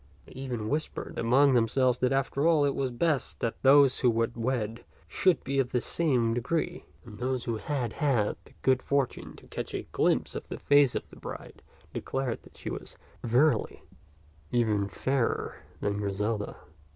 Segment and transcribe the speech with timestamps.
[0.25, 4.35] They even whispered among themselves that after all it was best that those who would
[4.35, 9.35] wed should be of the same degree; and those who had had the good fortune
[9.35, 11.61] to catch a glimpse of the face of the bride
[11.93, 13.83] declared that she was verily
[14.51, 16.55] even fairer than Griselda.